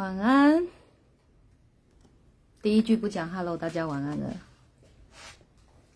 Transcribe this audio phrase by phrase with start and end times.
[0.00, 0.66] 晚安。
[2.62, 4.34] 第一句不讲 “hello”，大家晚安了。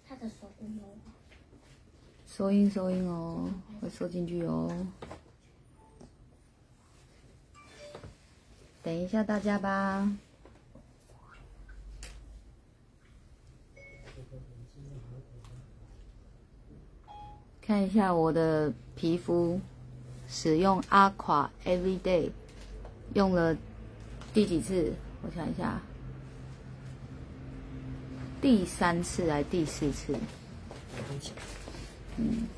[0.06, 0.84] 他的手音哦，
[2.26, 3.48] 收音收音哦，
[3.80, 4.70] 会收进去哦。
[8.82, 10.14] 等一下大家吧。
[17.62, 19.58] 看一下我的皮肤，
[20.28, 22.30] 使用 Aqua Everyday
[23.14, 23.56] 用了
[24.34, 24.92] 第几次？
[25.22, 25.80] 我想一下，
[28.42, 30.12] 第三次还是第四次？
[32.16, 32.48] 嗯，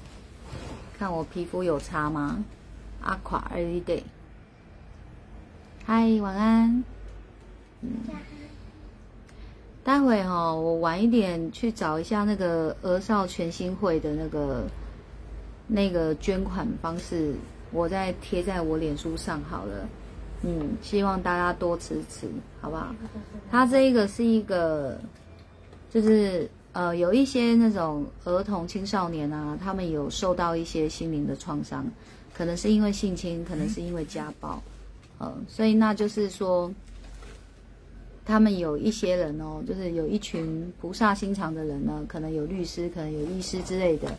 [0.98, 2.42] 看我皮肤有差吗
[3.04, 4.02] ？Aqua Everyday，
[5.84, 6.82] 嗨，晚安。
[7.82, 7.90] 嗯，
[9.84, 14.64] 待会哈、我晚一点去找一下那个鹅少全新会的那个
[15.66, 17.34] 那个捐款方式，
[17.70, 19.86] 我再贴在我脸书上好了。
[20.48, 22.28] 嗯，希望大家多支持，
[22.60, 22.94] 好不好？
[23.50, 24.96] 它这一个是一个，
[25.90, 31.84] 就是呃，有一些那种儿童、青少年啊，他们有受到一些心灵的创伤，
[32.32, 34.62] 可能是因为性侵，可能是因为家暴，
[35.18, 36.72] 呃，所以那就是说，
[38.24, 44.16] 他们有一些人哦，就是有一群菩萨心肠的人呢，可能有律师，可能有医师之类的，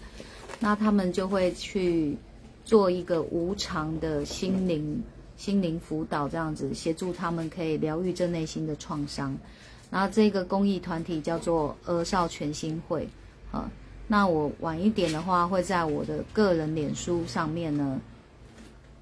[0.60, 2.18] 那他们就会去
[2.66, 5.02] 做一个无偿的心灵
[5.38, 9.38] 心灵辅导，这样子协助他们可以疗愈这内心的创伤。
[9.90, 13.08] 然后这个公益团体叫做鹅少全心会，
[13.54, 13.72] 啊，
[14.08, 18.02] 那我晚一点的话会在我的个人脸书上面呢，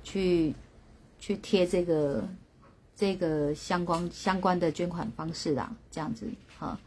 [0.03, 0.53] 去
[1.19, 2.23] 去贴这个
[2.95, 6.27] 这个相关相关的捐款方式啦，这样子
[6.59, 6.77] 哈。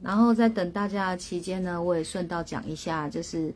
[0.00, 3.52] 然后在等大家的期间呢，我也顺道讲一下，就是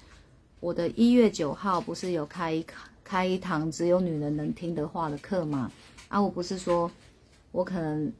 [0.58, 2.62] 我的一月九号不是有开一
[3.06, 5.70] 开一堂只有女人能听的话的课嘛？
[6.08, 6.90] 啊，我不是说
[7.52, 8.12] 我可能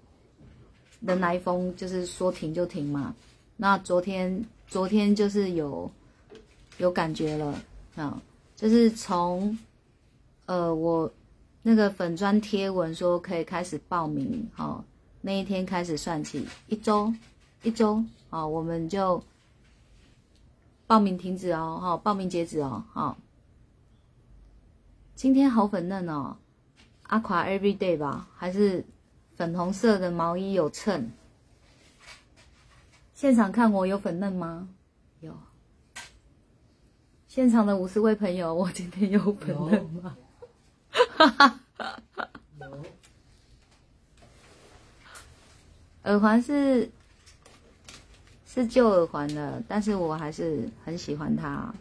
[1.01, 3.13] 人来疯，就是说停就停嘛。
[3.57, 5.91] 那昨天昨天就是有
[6.79, 7.61] 有感觉了
[7.97, 8.23] 啊，
[8.55, 9.59] 就是从
[10.45, 11.13] 呃我
[11.63, 14.85] 那个粉砖贴文说可以开始报名，好、
[15.21, 17.13] 那一天开始算起，一周
[17.65, 18.01] 一周
[18.31, 19.21] 啊，我们就
[20.87, 23.19] 报名停止哦，哈、报名截止哦，好、
[25.17, 26.37] 今天好粉嫩哦，
[27.05, 28.85] 阿垮 everyday 吧，还是
[29.35, 31.11] 粉红色的毛衣有衬。
[33.15, 34.69] 现场看我有粉嫩吗？
[35.21, 35.35] 有。
[37.27, 40.19] 现场的五十位朋友，我今天有粉嫩吗？
[46.03, 46.91] 耳环是
[48.47, 51.75] 是旧耳环了，但是我还是很喜欢它。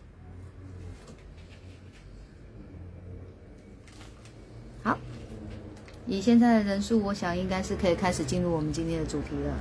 [6.08, 9.54] 以现在的人数，我想应该是可以开始进入我们今天的主题了。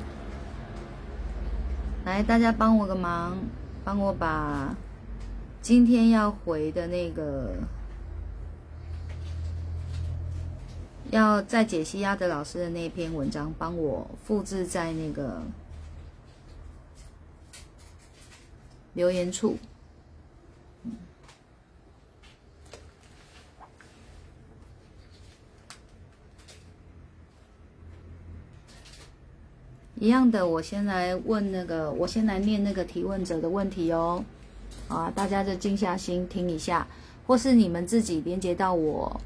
[2.04, 3.38] 来，大家帮我个忙，
[3.82, 4.76] 帮我把
[5.62, 7.54] 今天要回的那个
[11.10, 15.40] 要在解析阿德老师的那篇文章，帮我复制在那个
[18.92, 19.56] 留言处。
[30.04, 34.22] 一样的，我先来问那个，我先来念那个提问者的问题哦。
[34.86, 36.86] 啊，大家就静下心听一下，
[37.26, 39.18] 或是你们自己连接到我。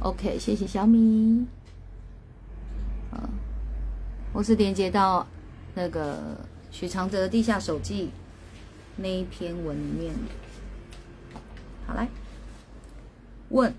[0.00, 1.46] OK，谢谢小米。
[3.12, 3.30] 呃，
[4.32, 5.24] 或是连接到
[5.76, 6.36] 那个
[6.72, 8.06] 许常德《地下手记》
[8.96, 10.12] 那一篇文里面。
[11.86, 12.08] 好，来
[13.50, 13.72] 问：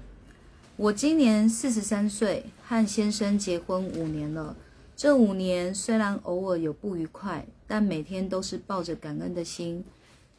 [0.78, 4.56] 我今年四十三岁，和先生结婚五年了。
[5.00, 9.82] 这五年虽然偶尔有不愉快，但每天都是抱着感恩的心，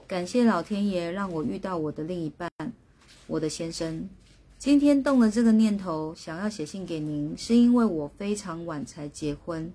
[0.07, 2.51] 感谢老天爷让我遇到我的另一半，
[3.27, 4.07] 我的先生。
[4.59, 9.73] 今天动了这个念头，想要写信给您，是因为我非常晚才结婚，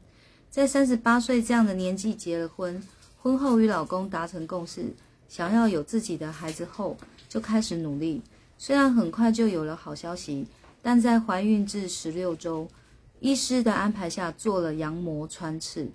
[0.51, 2.79] 在三十八岁这样的年纪结了婚，
[3.17, 4.93] 婚后与老公达成共识，
[5.27, 6.95] 想要有自己的孩子后，
[7.27, 8.21] 就开始努力。
[8.59, 10.45] 虽然很快就有了好消息，
[10.83, 12.67] 但在怀孕至十六周。
[13.25, 15.89] 医师的安排下做了羊膜穿刺，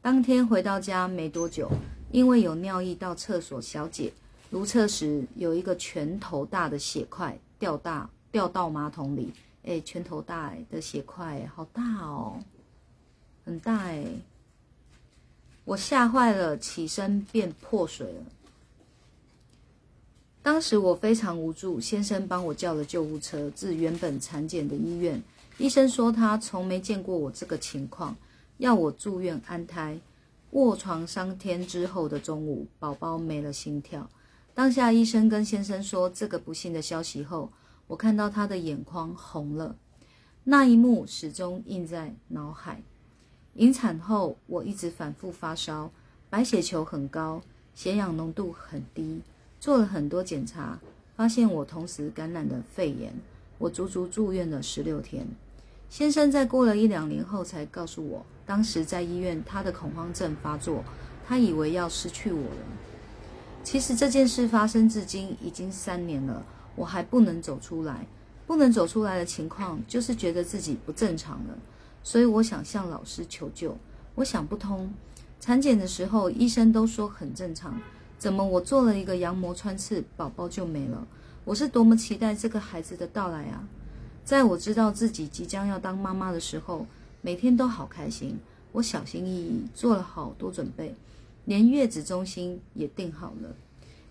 [0.00, 1.70] 当天回到家没多久，
[2.10, 4.10] 因为有尿意到厕所小解，
[4.48, 9.30] 如厕时有一个拳头大的血块掉大掉到马桶里，
[9.64, 12.40] 哎，拳头大的血块，好大哦，
[13.44, 14.06] 很大哎，
[15.66, 18.22] 我吓坏了，起身便破水了。
[20.42, 25.22] 当时我非常无助，先生帮我叫了救护车，至原本产检的医院。
[25.60, 28.16] 医生说他从没见过我这个情况，
[28.56, 30.00] 要我住院安胎。
[30.52, 34.08] 卧床三天之后的中午，宝宝没了心跳。
[34.54, 37.50] 当下医生跟先生说这个不幸的消息后，
[37.86, 39.76] 我看到他的眼眶红了，
[40.44, 42.80] 那一幕始终印在脑海。
[43.56, 45.92] 引产后，我一直反复发烧，
[46.30, 47.42] 白血球很高，
[47.74, 49.20] 血氧浓度很低，
[49.60, 50.80] 做了很多检查，
[51.14, 53.12] 发现我同时感染了肺炎。
[53.58, 55.26] 我足足住院了十六天。
[55.90, 60.84] 先生在过了一两年后才告诉我，当时在医院他的恐慌症发作，
[61.26, 62.62] 他以为要失去我了。
[63.64, 66.42] 其实这件事发生至今已经三年了，
[66.76, 68.06] 我还不能走出来。
[68.46, 71.58] 不能走出来的情况，就是觉得自己不正常了。
[72.02, 73.76] 所以我想向老师求救。
[74.16, 74.92] 我想不通，
[75.40, 77.80] 产检的时候医生都说很正常，
[78.18, 81.06] 怎么我做了一个羊膜穿刺，宝宝就没了？
[81.44, 83.62] 我是多么期待这个孩子的到来啊！
[84.24, 86.86] 在我知道自己即将要当妈妈的时候，
[87.20, 88.38] 每天都好开心。
[88.72, 90.94] 我小心翼翼做了好多准备。
[91.46, 93.56] 连月子中心也订好了，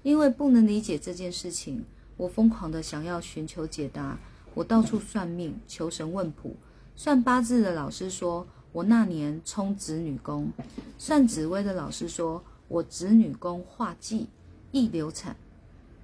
[0.04, 1.86] 因为不能理解这件事情，
[2.18, 4.18] 我疯狂的想要寻求解答。
[4.56, 6.54] 我到处算命、求神问卜，
[6.96, 10.52] 算八字的老师说我那年冲子女宫，
[10.98, 14.28] 算紫薇的老师说我子女宫化忌，
[14.72, 15.38] 易流产。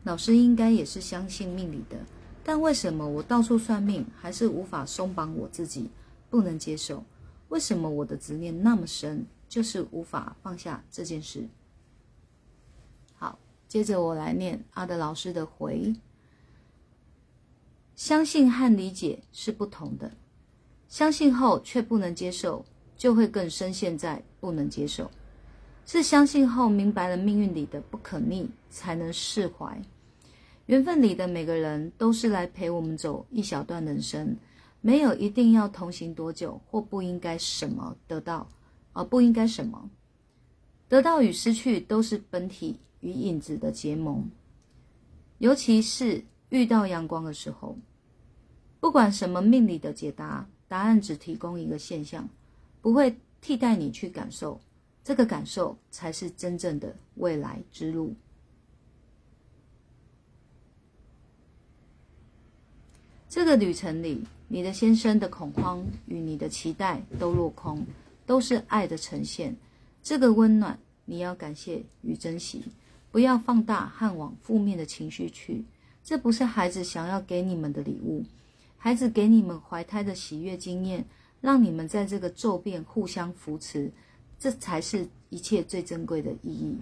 [0.04, 1.98] 老师应该也是相信命理的，
[2.48, 5.90] 但为什么我到处算命还是无法松绑我自己，
[6.30, 7.04] 不能接受？
[7.50, 9.26] 为什么我的执念那么深？
[9.50, 11.48] 就是无法放下这件事。
[13.16, 15.96] 好，接着我来念阿德老师的回：
[17.96, 20.12] 相信和理解是不同的，
[20.88, 22.64] 相信后却不能接受，
[22.96, 25.06] 就会更深陷在不能接受；
[25.86, 29.82] 是相信后明白了命运里的不可逆，才能释怀。
[30.68, 34.36] 缘分里的每个人都是来陪我们走一小段人生，
[34.82, 38.48] 没有一定要同行多久，或不应该什么得到。
[38.98, 39.90] 而不应该什么，
[40.88, 44.32] 得到与失去都是本体与影子的结盟，
[45.40, 47.78] 尤其是遇到阳光的时候，
[48.80, 52.30] 不管什么命理的解答，答案只提供一个现象，
[52.82, 54.62] 不会替代你去感受，
[55.04, 58.16] 这个感受才是真正的未来之路。
[63.36, 67.86] 这个旅程里，你的先生的恐慌与你的期待都落空。
[68.26, 69.54] 都是爱的呈现，
[70.02, 72.64] 这个温暖你要感谢与珍惜，
[73.12, 75.66] 不要放大和往负面的情绪去。
[76.02, 78.24] 这不是孩子想要给你们的礼物，
[78.78, 81.04] 孩子给你们怀胎的喜悦经验，
[81.42, 83.92] 让你们在这个骤变互相扶持，
[84.40, 86.78] 这才是一切最珍贵的意义。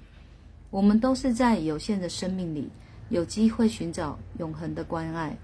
[0.70, 2.70] 我们都是在有限的生命里，
[3.10, 5.36] 有机会寻找永恒的关爱，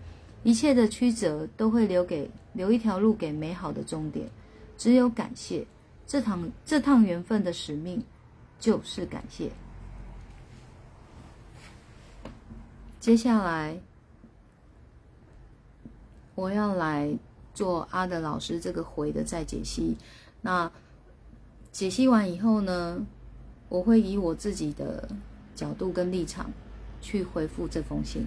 [0.43, 4.29] 一切的曲折都会留给留一条路给美好的终点，
[4.77, 5.65] 只有感谢。
[6.07, 8.03] 这趟这趟缘分的使命，
[8.59, 9.51] 就是感谢。
[12.99, 13.79] 接下来，
[16.35, 17.15] 我要来
[17.53, 19.95] 做阿德老师这个回的再解析。
[20.41, 20.71] 那
[21.71, 23.05] 解析完以后呢，
[23.67, 25.07] 我会以我自己的
[25.53, 26.51] 角度跟立场
[27.01, 28.25] 去回复这封信。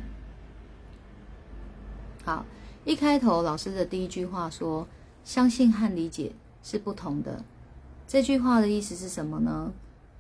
[2.25, 2.45] 好，
[2.85, 4.87] 一开头老师的第一句话说
[5.25, 6.33] ：“相信和理解
[6.63, 7.45] 是不同的。”
[8.07, 9.73] 这句话的意思是什么呢？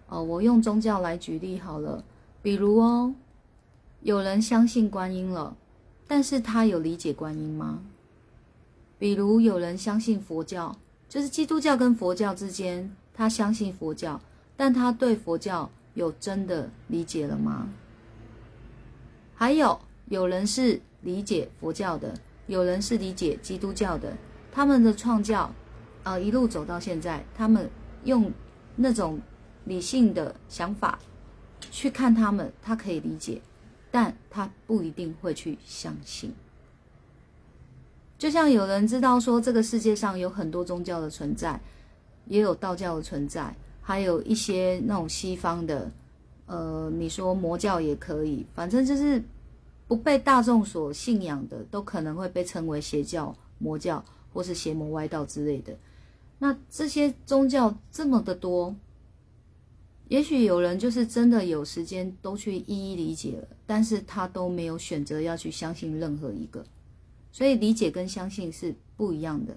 [0.08, 2.04] 哦，我用宗教来举例好了。
[2.42, 3.14] 比如哦，
[4.00, 5.56] 有人相信观音了，
[6.08, 7.80] 但是他有理解观音吗？
[8.98, 10.76] 比如有人相信佛教，
[11.08, 14.20] 就是基督教跟佛教之间，他相信佛教，
[14.56, 17.68] 但他对佛教有真的理解了吗？
[19.34, 22.14] 还有有人是理解佛教的，
[22.46, 24.16] 有人是理解基督教的，
[24.50, 25.52] 他们的创教。
[26.04, 27.70] 呃，一路走到现在，他们
[28.02, 28.28] 用
[28.74, 29.20] 那种
[29.66, 30.98] 理性的想法
[31.70, 33.40] 去看他们，他可以理解，
[33.88, 36.34] 但他不一定会去相信。
[38.18, 41.60] 就像有人知道说，这个世界上有很多宗教的存在，
[42.26, 45.88] 也有道教的存在，还有一些那种西方的，
[46.46, 49.22] 呃，你说魔教也可以，反正就是
[49.92, 55.76] 不被大众所信仰的，都可能会被称为邪教、魔教或是邪魔歪道之类的。
[56.38, 58.74] 那这些宗教这么的多，
[60.08, 66.64] 也许有人就是真的有时间都去一一理解了，但是他都没有选择要去相信任何一个，
[67.30, 69.54] 所以理解跟相信是不一样的。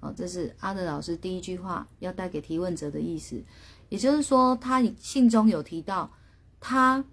[0.00, 3.38] 哦，这是阿德老师第一句话要带给提问者的意思，
[3.90, 6.10] 也就是说，他信中有提到
[6.60, 7.04] 他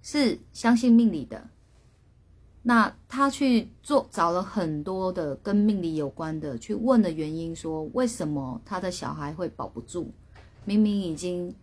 [0.00, 1.50] 是相信命理的，
[2.66, 10.08] 那他去做找了很多的跟命理有关的，去问的原因，说为什么他的小孩会保不住？
[10.64, 11.54] 明明已经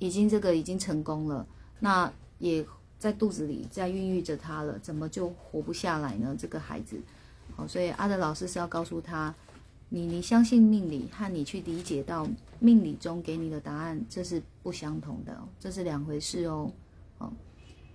[0.00, 1.46] 已经这个已经成功了，
[1.78, 2.66] 那也
[2.98, 6.34] 在肚子里在孕育着他了，怎么就活不下来呢？
[6.36, 7.00] 这个孩子，
[7.54, 9.32] 好，所以阿德老师是要告诉他，
[9.88, 12.26] 你你相信命理和你去理解到
[12.58, 16.72] 命理中给你的答案，这是不相同的，这是两回事哦。
[17.18, 17.32] 好，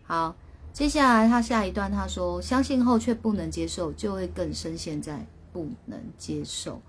[0.03, 0.36] 好。
[0.74, 6.82] 接下来他下一段他说：“相信后却不能接受，就会更深陷在不能接受。”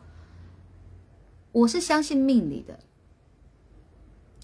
[1.52, 2.80] 我是相信命理的，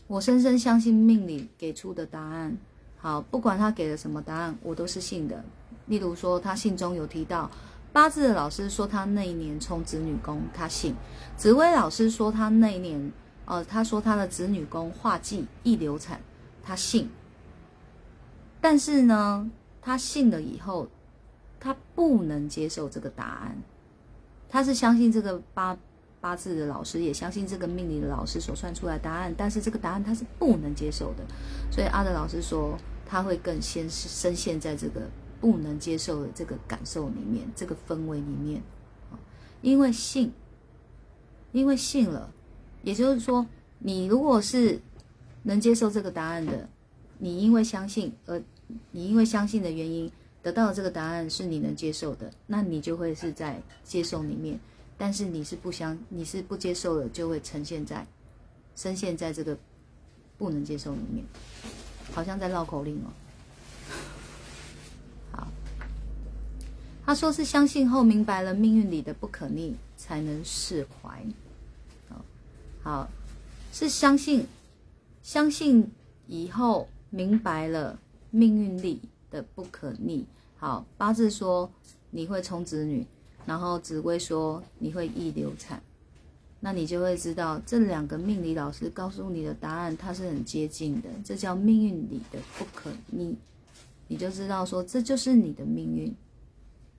[0.07, 2.55] 我深深相信命理给出的答案。
[2.99, 5.43] 好，不管他给了什么答案，我都是信的。
[5.87, 7.51] 例如说，他信中有提到
[7.95, 10.93] 八字的老师说他那一年冲子女宫，他信；
[11.39, 13.11] 紫薇老师说他那一年，
[13.47, 16.21] 呃，他说他的子女宫化忌易流产，
[16.63, 17.09] 他信。
[18.61, 19.51] 但是呢，
[19.81, 20.87] 他信了以后，
[21.59, 23.57] 他不能接受这个答案。
[24.49, 25.79] 他是相信这个八
[26.21, 31.25] 八字的老师，也相信这个命理的老师所算出来答案，但是这个答案他是不能接受的。
[31.71, 32.77] 所以阿德老师说，
[33.07, 35.09] 他会更先深陷在这个
[35.41, 38.61] 不能接受的这个感受里面，这个氛围里面
[39.63, 40.33] 因为信，
[41.53, 42.31] 因为信了，
[42.83, 43.47] 也就是说，
[43.79, 44.83] 你如果是
[45.45, 46.69] 能接受这个答案的。
[47.23, 48.43] 你因为相信而，
[48.91, 50.11] 你因为相信的原因
[50.43, 54.59] 得到的这个答案是你能接受的，那你就会是在接受里面。
[54.99, 58.07] 但是你是不相，你是不接受的，就会呈现在
[58.77, 59.57] 深陷在这个
[60.37, 61.25] 不能接受里面，
[62.13, 63.09] 好像在绕口令哦。
[65.33, 65.49] 好，
[67.07, 71.25] 他说是相信后明白了命运里的不可逆，才能释怀。
[72.09, 72.25] 好，
[72.83, 73.09] 好，
[73.73, 74.47] 是相信，
[75.23, 75.91] 相信
[76.27, 76.89] 以后。
[77.13, 77.99] 明白了
[78.31, 80.27] 命运力的不可逆。
[80.57, 81.71] 好，八字说
[82.11, 83.07] 你会冲子女，
[83.47, 85.83] 然后紫薇说你会易流产，
[86.61, 91.09] 那你就会知道这两个命理老师告诉你的答案，它是很接近的。
[91.25, 93.37] 这叫命运里的不可逆，
[94.09, 96.15] 你就知道说这就是你的命运，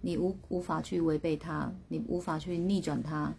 [0.01, 3.33] 你无无法去违背它，你无法去逆转它，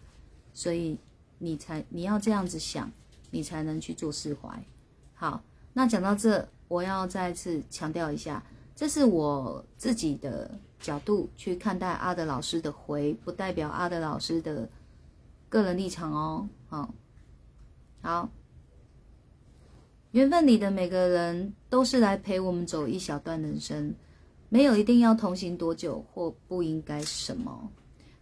[0.53, 0.97] 所以
[1.39, 2.89] 你才你要这样子想，
[3.31, 4.63] 你才能去做释怀。
[5.13, 6.47] 好，那讲到这。
[6.69, 8.43] 我要再次强调一下，
[8.75, 10.49] 这是我自己的
[10.79, 14.67] 角度去看待阿德老师的回，不代表阿德老师的
[15.49, 16.49] 个人立场哦。
[16.67, 16.91] 好，
[18.01, 18.27] 好，
[20.11, 23.93] 缘分里的每个人都是来陪我们走一小段人生，
[24.49, 27.69] 没有一定要同行多久或不应该什么，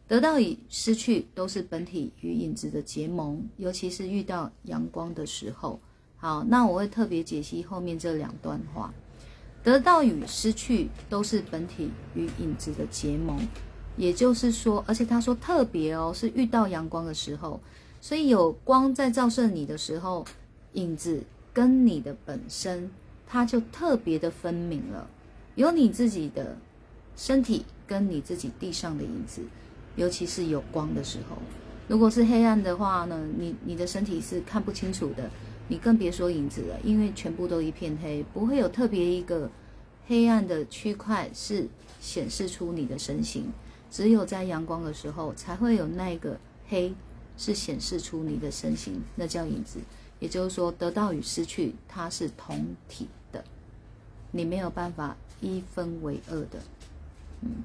[0.09, 5.79] 得到与失去都是本体与影子的结盟，尤其是遇到阳光的时候。
[6.21, 8.93] 好，那我会特别解析后面这两段话：
[9.63, 13.39] 得到与失去都是本体与影子的结盟，
[13.97, 17.59] 也就是说，而且他说特别哦，是遇到阳光的时候，
[17.99, 20.23] 所以有光在照射你的时候，
[20.73, 22.91] 影子跟你的本身，
[23.25, 25.09] 它就特别的分明了。
[25.55, 26.55] 有你自己的
[27.15, 29.41] 身体跟你自己地上的影子，
[29.95, 31.37] 尤其是有光的时候，
[31.87, 35.27] 如果是黑暗的话呢，你你的身体是看不清楚的。
[35.71, 39.49] 你更别说影子了，因为全部都一片黑，不会有特别一个
[40.05, 41.65] 黑暗的区块是
[42.01, 43.45] 显示出你的身形。
[43.89, 46.37] 只有在阳光的时候，才会有那个
[46.67, 46.93] 黑
[47.37, 49.79] 是显示出你的身形，那叫影子。
[50.19, 53.41] 也就是说，得到与失去它是同体的，
[54.31, 56.59] 你没有办法一分为二的。
[57.43, 57.63] 嗯，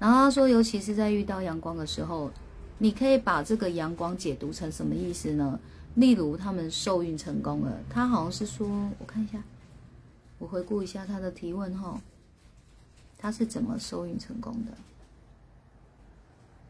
[0.00, 2.32] 然后他说，尤其是在遇到阳光的时候，
[2.78, 5.60] 你可以把这个阳光解读成什么意思呢？
[5.94, 9.40] 例如，他们受孕成功了，他好像是说，我看一下，
[10.38, 12.00] 我回顾一下他的提问哈，
[13.16, 14.72] 他是怎么受孕成功的？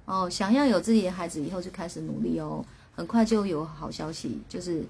[0.04, 2.62] 哦，想要有自己的孩子以后就开始努力哦，
[2.94, 4.84] 很快就有好消息，就是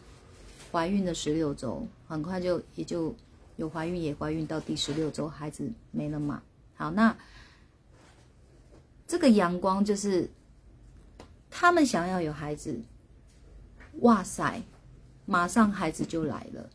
[0.73, 3.15] 怀孕的十六周，很快就也就
[3.55, 6.43] 有怀孕，也怀孕到第十六周，孩子没了嘛。
[6.75, 7.17] 好，那
[9.07, 10.29] 这个阳光就是
[11.49, 12.81] 他们想要有孩子。
[14.01, 14.61] 哇塞，
[15.25, 16.71] 马上孩子就来了，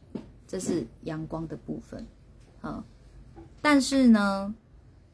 [0.48, 2.06] 这是阳光的部分，
[2.62, 2.84] 啊，
[3.62, 4.54] 但是呢，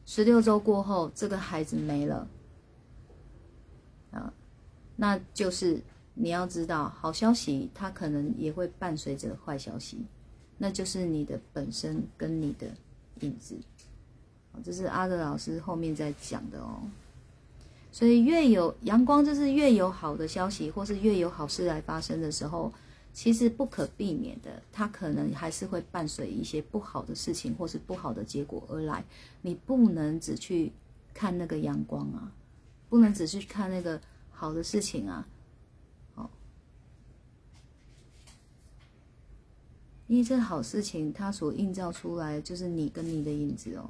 [0.06, 2.26] 十六周过后，这个孩子没了，
[4.12, 4.32] 啊，
[4.96, 5.82] 那就是
[6.14, 10.06] 你要知道，好消息它可能也会伴随着坏消息，
[10.58, 12.66] 那就是你的本身跟你的
[13.20, 13.56] 影子，
[14.64, 16.80] 这是阿德老师后面在讲的哦。
[17.96, 22.70] 所以越有阳光，就是越有好的消息，或是越有好事来发生的时候，
[23.14, 29.02] 其实不可避免的，它可能还是会伴随一些不好的事情或是不好的结果而来。
[29.40, 30.72] 你不能只去
[31.14, 32.30] 看那个阳光啊，
[32.90, 33.98] 不能只是看那个
[34.30, 35.26] 好的事情啊，
[36.16, 36.28] 哦，
[40.06, 43.88] 因为这好事情它所映照出来就是你跟你的影子哦。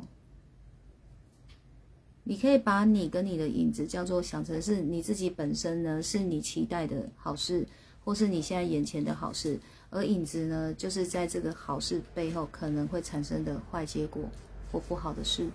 [2.29, 7.65] 你可以把你跟你的影子叫做想成是你自己本身呢，是你期待的好事，
[8.05, 9.57] 或是你现在眼前的好事，
[9.91, 14.29] 而影子呢，就是在这个好事背后可能会产生的坏结果
[14.73, 15.47] 或不好的事。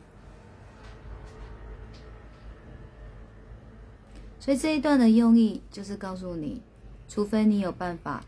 [4.39, 6.61] 所以这一段的用意就是告诉你，
[7.09, 8.23] 除非你有办法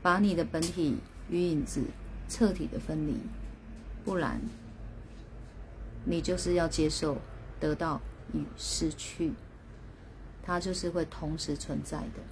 [0.00, 0.96] 把你的本体
[1.28, 1.82] 与影子
[2.28, 3.16] 彻底的分离，
[4.04, 4.40] 不然
[6.04, 7.16] 你就是要接受。
[7.60, 8.00] 得到
[8.32, 9.32] 与失去，
[10.42, 12.22] 它就是会同时存在的。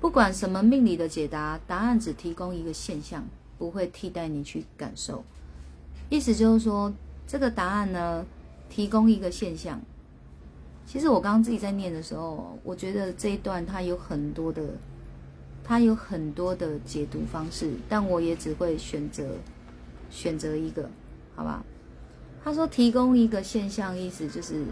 [0.00, 3.24] 不管什么命理的解答，答案只提供一个现象，
[3.58, 5.24] 不会替代你去感受。
[6.08, 6.92] 意思就是说，
[7.26, 8.24] 这个答案呢，
[8.68, 9.80] 提供一个现象。
[10.86, 14.62] 其实我刚刚自己在念的时候，我觉得这一段它有很多的，
[15.64, 19.24] 它有很多的解读方式，但我也只会选择
[20.10, 20.88] 选择一个，
[21.34, 21.64] 好吧？
[22.46, 24.62] 他说：“提供一个现象，意思就是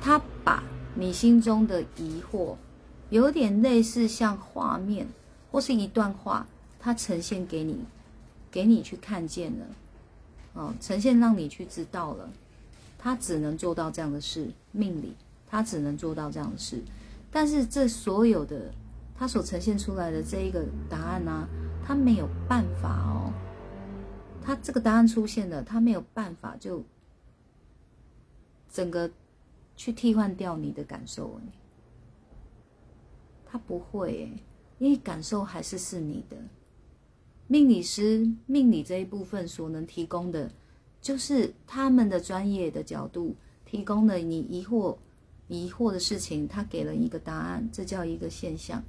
[0.00, 0.60] 他把
[0.96, 2.56] 你心中的疑惑，
[3.10, 5.06] 有点类似像画面
[5.52, 6.48] 或是一段话，
[6.80, 7.84] 他呈现给你，
[8.50, 9.66] 给你去看见了，
[10.54, 12.28] 哦，呈现让你去知道了。
[12.98, 15.14] 他只能做到这样的事，命理
[15.46, 16.82] 他只能做到这样的事。
[17.30, 18.74] 但是这所有的
[19.16, 21.46] 他所呈现出来的这一个答案呢，
[21.86, 23.32] 他没有办法哦。”
[24.44, 26.84] 他这个答案出现了，他没有办法就
[28.70, 29.10] 整个
[29.76, 31.52] 去替换掉你的感受哎，
[33.46, 34.32] 他不会，
[34.78, 36.36] 因为感受还是是你的。
[37.46, 40.50] 命理师命理这一部分所能提供的，
[41.00, 44.96] 就是他们的专业的角度提供了你疑惑
[45.48, 48.82] 疑惑的事情，他给了一个答案，这叫一个现象。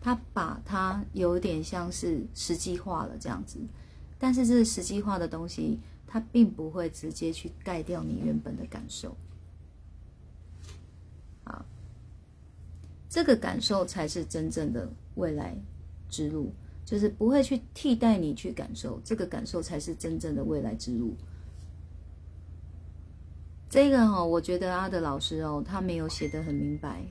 [0.00, 3.58] 他把它有点像是实际化了这样子。
[4.24, 9.14] 但是这是实际化的东西，它并不会直接去盖掉你原本的感受。
[11.44, 11.62] 好，
[13.06, 15.54] 这个感受才是真正的未来
[16.08, 16.50] 之路，
[16.86, 21.14] 就是不会去替代你去感受，这个感受才是真正的未来之路。
[23.68, 27.04] 这个哈，我觉得阿德老师哦，他没有写得很明白。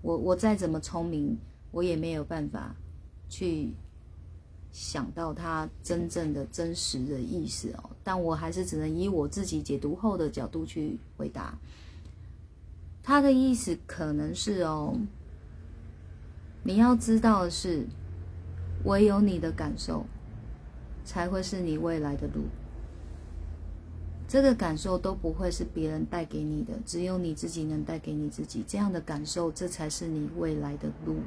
[0.00, 1.36] 我我再怎么聪明，
[1.70, 2.74] 我也没有办法
[3.28, 3.74] 去。
[4.72, 11.58] 想到他真正的真实的意思哦，但我还是只能以我自己解读后的角度去回答。
[13.02, 14.98] 他的意思可能是哦，
[16.62, 17.86] 你要知道的是，
[18.84, 20.04] 唯有你的感受
[21.04, 22.42] 才会是你未来的路。
[24.28, 31.18] 这个感受都不会是别人带给你的，只有你自己能带给你自己这样的感受，这才是你未来的路。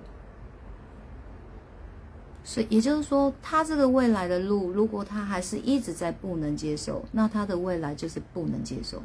[2.43, 9.03] 所以也就是说，他这个未来的路，如果他还是一直在不能接受，那他的未来就是不能接受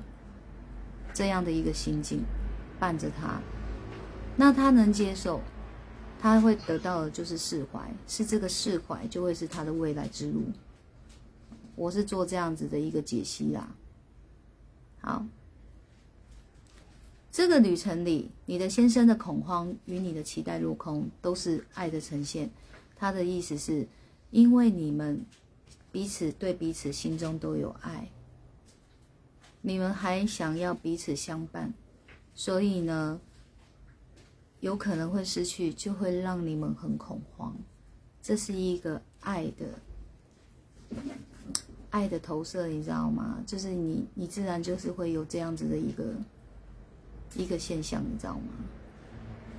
[1.12, 2.23] 这样的一个心境
[2.79, 3.40] 伴着他。
[4.37, 5.40] 那他能接受，
[6.18, 10.44] 他会得到的就是释怀，是这个释怀就会是他的未来之路。
[11.77, 13.68] 我是做这样子的一个解析啦。
[15.01, 15.27] 好，
[17.31, 22.49] 这个旅程里，你的先生的恐慌与你的期待落空，都是爱的呈现。
[22.97, 23.87] 他的意思是，
[24.31, 25.27] 因为你们
[25.91, 28.09] 彼此对彼此心中都有爱，
[29.61, 31.75] 你们还想要彼此相伴，
[32.35, 33.21] 所以呢，
[34.61, 37.55] 有可能会失去，就会让你们很恐慌。
[38.23, 39.67] 这是一个爱的
[41.91, 43.43] 爱的投射，你知道吗？
[43.45, 46.15] 就是你，你自然就是会有这样子的一个
[47.35, 48.45] 一个现象，你知道吗？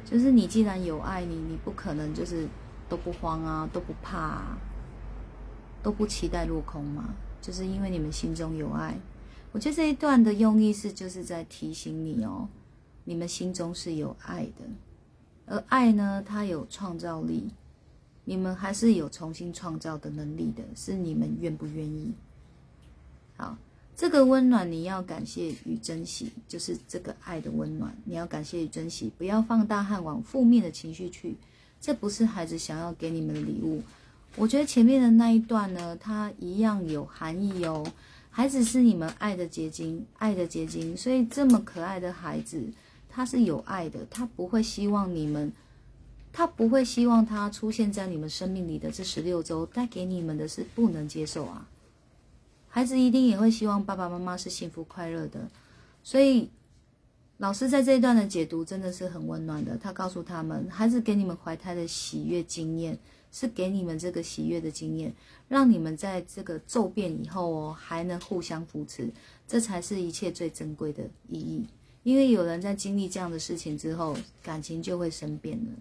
[0.04, 2.48] 就是你既然有爱，你你不可能就是。
[2.88, 4.58] 都不慌啊，都不怕，啊，
[5.82, 8.98] 都不期待落空嘛，就是因为你们心中有爱。
[9.52, 12.48] 我觉得这一段的用意是，就是在提醒你哦，
[13.06, 14.65] 你们心中是有爱的，
[15.45, 17.50] 而爱呢，它有创造力，
[18.26, 22.13] 你们还是有重新创造的能力的，是你们愿不愿意？
[23.38, 23.58] 好，
[23.95, 31.38] 这个温暖你要感谢与珍惜，就是这个爱的温暖，你要感谢与珍惜，不要放大和往负面的情绪去。
[31.79, 33.83] 这不是孩子想要给你们的礼物，
[34.35, 37.85] 我觉得前面的那一段呢，它一样有含义哦。
[38.31, 42.61] 孩子是你们爱的结晶，爱的结晶，所以这么可爱的孩子，
[43.09, 45.53] 他是有爱的，他不会希望你们
[46.33, 51.65] 他不会希望他出现在你们生命里的这十六周带给你们的是不能接受啊。
[52.67, 55.49] 孩子一定也会希望爸爸妈妈是幸福快乐的，
[56.03, 56.49] 所以
[57.38, 59.78] 老师在这一段的解读真的是很温暖的。
[59.78, 62.98] 他告诉他们，孩子给你们怀胎的喜悦经验，
[63.32, 65.13] 是给你们这个喜悦的经验，
[65.50, 69.10] 让你们在这个骤变以后哦，还能互相扶持，
[69.45, 71.65] 这才是一切最珍贵的意义。
[72.04, 75.71] 因为有人在经历这样的事情之后，感情就会生变了。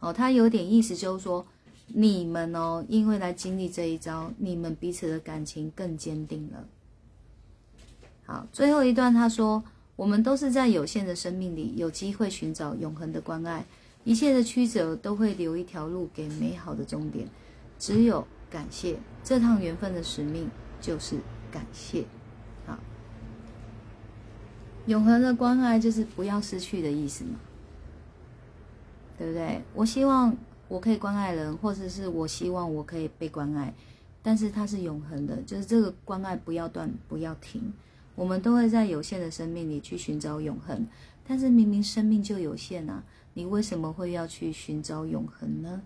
[0.00, 1.46] 哦，他有点意思，就是说，
[1.86, 6.66] 你们哦，因为来经历这一招，你们彼此的感情更坚定了。
[8.24, 9.62] 好，最后一段他说，
[10.00, 13.66] 我们都是在有限的生命里，有机会寻找永恒的关爱，
[14.02, 17.28] 一切的曲折都会留一条路给美好的终点。
[17.78, 20.48] 只有感谢这趟缘分的使命，
[20.80, 21.16] 就是
[21.52, 22.06] 感谢。
[22.64, 22.78] 好，
[24.86, 27.38] 永恒的关爱就是不要失去的意思嘛。
[29.18, 29.60] 对不对？
[29.74, 30.34] 我希望
[30.68, 33.74] 我可以关爱人，或者是我希望我可以被关爱，
[34.22, 37.70] 但是它是永恒的，就是这个关爱不要断，不要停。
[38.20, 40.86] 我们都会在有限的生命里去寻找永恒，
[41.26, 43.02] 但是明明生命就有限啊，
[43.32, 45.80] 你为什么会要去寻找永恒呢？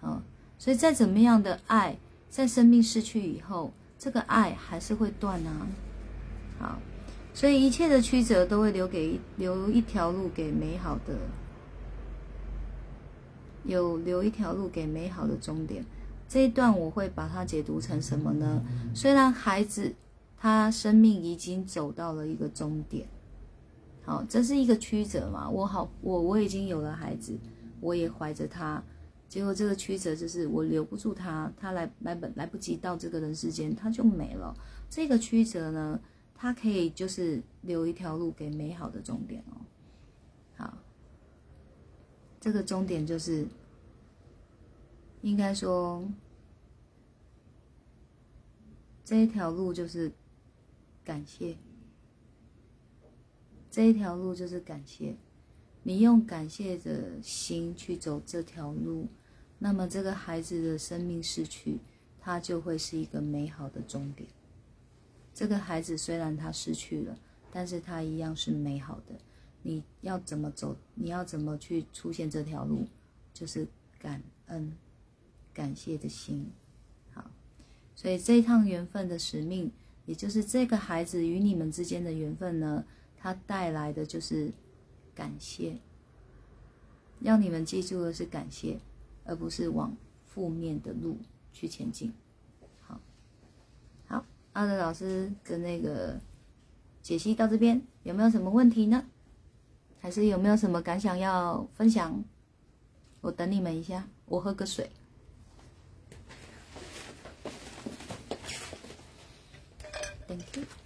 [0.00, 0.20] 啊，
[0.58, 1.96] 所以再怎么样的爱，
[2.28, 5.68] 在生命失去以后，这个爱还是会断啊。
[6.58, 6.78] 好，
[7.32, 11.14] 所以一切的曲折都会留给留一条路给美好的。
[13.62, 15.84] 有留一条路给美好的终点，
[16.28, 18.60] 这一段我会把它解读成什么呢？
[18.92, 19.94] 虽然孩子
[20.44, 23.08] 他生命已经走到了一个终点，
[24.02, 25.48] 好，这是一个曲折嘛。
[25.48, 27.34] 我好，我我已经有了孩子，
[27.80, 28.84] 我也怀着他，
[29.26, 34.54] 结果这个曲折就是我留不住他，他来来本来不及到这个人世间，他就没了。
[34.90, 35.98] 这个曲折呢，
[36.34, 39.56] 它可以就是留一条路给美好的终点哦。
[40.58, 40.76] 好。
[42.38, 43.46] 这个终点就是，
[45.22, 46.06] 应该说，
[49.06, 50.12] 这一条路就是
[51.04, 51.56] 感谢，
[53.70, 55.16] 这一条路就是感谢。
[55.82, 59.06] 你用感谢的心去走这条路，
[59.58, 61.78] 那么这个孩子的生命逝去，
[62.18, 64.26] 他就会是一个美好的终点。
[65.34, 67.18] 这个孩子虽然他失去了，
[67.52, 69.14] 但是他一样是美好的。
[69.62, 70.76] 你要怎么走？
[70.94, 72.86] 你要怎么去出现这条路？
[73.34, 73.66] 就是
[73.98, 74.72] 感恩、
[75.52, 76.50] 感谢的心。
[77.12, 77.30] 好，
[77.94, 79.70] 所以这一趟缘分的使命，
[80.06, 82.84] 也就是这个孩子与你们之间的缘分呢，
[83.16, 84.52] 它带来的就是
[85.14, 85.78] 感谢。
[87.20, 88.78] 要你们记住的是感谢，
[89.24, 91.16] 而不是往负面的路
[91.52, 92.12] 去前进。
[92.80, 93.00] 好，
[94.06, 96.20] 好，阿德老师的那个
[97.00, 99.06] 解析到这边，有没有什么问题呢？
[100.00, 102.22] 还是有没有什么感想要分享？
[103.22, 104.90] 我等你们一下，我喝个水。
[110.34, 110.83] Thank you。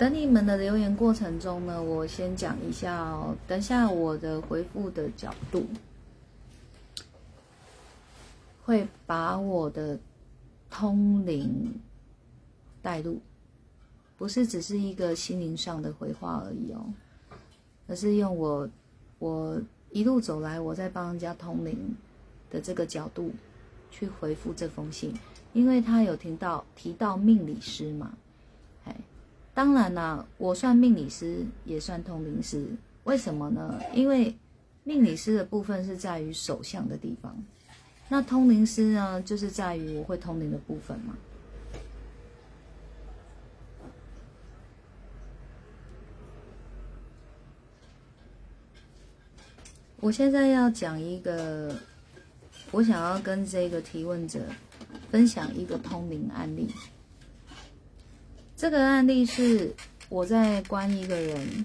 [0.00, 3.36] 等你们的留言过程中呢，我先讲一下哦。
[3.46, 5.66] 等下我的回复的角度，
[8.64, 10.00] 会把我的
[10.70, 11.78] 通灵
[12.80, 13.20] 带入，
[14.16, 16.82] 不是只是一个心灵上的回话而已哦，
[17.86, 18.66] 而是用我
[19.18, 19.60] 我
[19.90, 21.94] 一路走来我在帮人家通灵
[22.50, 23.30] 的这个角度
[23.90, 25.12] 去回复这封信，
[25.52, 28.16] 因为他有听到提到命理师嘛。
[29.52, 32.66] 当然啦，我算命理师，也算通灵师。
[33.04, 33.80] 为什么呢？
[33.92, 34.36] 因为
[34.84, 37.36] 命理师的部分是在于手相的地方，
[38.08, 41.16] 那通灵师呢，就是在于我会通灵的部分嘛。
[50.02, 51.76] 我现在要讲一个，
[52.70, 54.40] 我想要跟这个提问者
[55.10, 56.72] 分享一个通灵案例。
[58.60, 59.74] 这个案例是
[60.10, 61.64] 我在关一个人。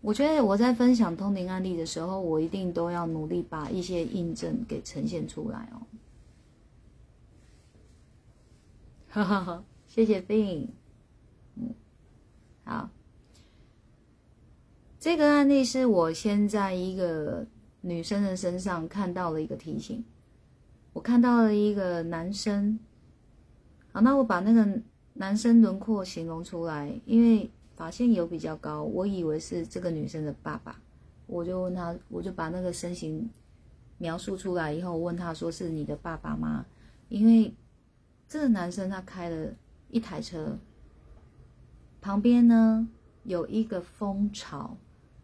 [0.00, 5.84] 我觉得我在分享通灵案例的时候，我一定都要努力把一些印证给呈现出来哦。
[9.10, 10.68] 哈哈哈，谢谢 Bin。
[11.56, 11.74] 嗯，
[12.64, 12.88] 好。
[14.98, 17.46] 这个案例是我先在一个
[17.82, 20.02] 女生的身上看到了一个提醒。
[20.94, 22.78] 我看到了一个男生，
[23.94, 30.76] 好，那我把那个男生轮廓形容出来，因为发现有比较高，我以为是这个女生的爸爸，
[31.28, 33.30] 我就问他，我就把那个身形
[33.98, 36.66] 描述出来以后，我问他说是你的爸爸吗？
[37.08, 37.54] 因为
[38.26, 39.54] 这个男生他开了
[39.88, 40.58] 一台车，
[42.00, 42.88] 旁边呢
[43.22, 44.76] 有一个蜂巢，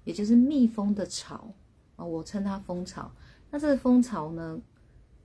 [0.04, 1.52] 也就是蜜蜂的巢
[1.96, 3.10] 啊，我称它蜂巢。
[3.50, 4.60] 那这个蜂巢呢，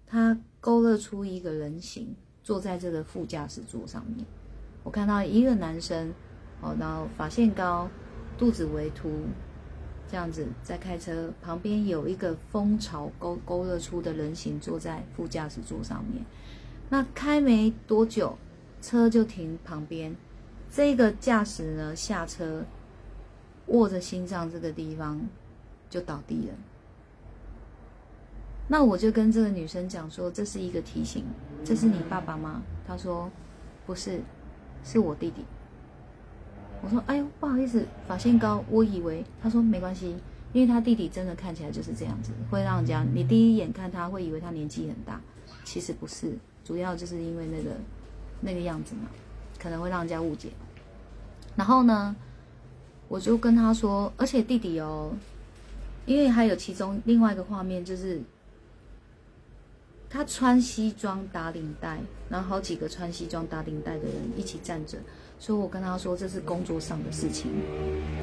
[0.08, 4.24] 它勾勒出一个人形坐在这个副驾驶座上面。
[4.84, 6.14] 我看到一个男生，
[6.62, 7.90] 哦，然后发线高，
[8.38, 9.10] 肚子微凸，
[10.08, 16.24] 这样子在开车，旁边有一个蜂巢勾勾勒出的人形坐在副驾驶座上面。
[16.88, 18.38] 那开没多久，
[18.80, 20.16] 车就停旁边，
[20.72, 22.64] 这个驾驶呢下车，
[23.66, 25.20] 握着心脏这个地方
[25.90, 26.54] 就倒地了。
[28.68, 31.24] 那我就跟这个女生讲说，这是一个提醒，
[31.64, 32.64] 这是你爸爸吗？
[32.88, 33.30] 她说
[33.86, 34.20] 不是，
[34.84, 35.46] 是我弟弟。
[36.82, 39.24] 我说哎呦不好意思，发现高，我以为。
[39.40, 40.16] 她说没关系，
[40.52, 45.22] 因为他弟弟真的看起来就是这样子，会让人家你第一眼看他会以为他年纪很大，
[45.64, 47.70] 其实不是，主要就是因为那个
[48.42, 49.10] 那个样子嘛，
[49.60, 50.50] 可能会让人家误解。
[51.56, 52.16] 然后呢，
[53.08, 55.12] 我就跟他说，而且弟弟哦，
[56.08, 58.20] 因为还有其中另外一个画面就是。
[60.16, 62.00] 他穿西装打领带，
[62.30, 64.98] 然后好几个穿西装打领带的人一起站着，
[65.38, 67.52] 所以我跟他说这是工作上的事情，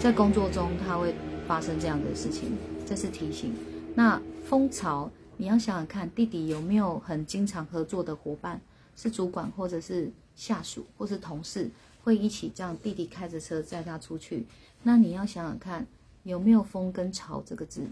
[0.01, 1.15] 在工作中他会
[1.47, 3.55] 发生这样的事情，这是提醒。
[3.95, 8.59] 那蜂巢，你要想想看，弟弟有没有很经常合作的伙伴，
[8.97, 11.71] 是主管或者是下属或是同事，
[12.03, 14.47] 会一起这样弟弟开着车载他出去？
[14.83, 15.87] 那你要想想看，
[16.23, 17.83] 有没有“蜂”跟“巢”这个字？